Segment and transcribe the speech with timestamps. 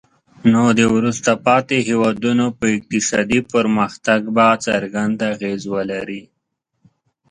[0.51, 6.21] نو د وروسته پاتې هیوادونو په اقتصادي پرمختګ به څرګند اغیز ولري.